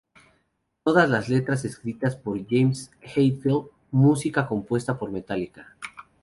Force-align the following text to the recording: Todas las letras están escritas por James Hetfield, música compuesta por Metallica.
Todas 0.83 1.11
las 1.11 1.29
letras 1.29 1.59
están 1.63 1.73
escritas 1.77 2.15
por 2.15 2.35
James 2.49 2.89
Hetfield, 3.01 3.67
música 3.91 4.47
compuesta 4.47 4.97
por 4.97 5.11
Metallica. 5.11 5.77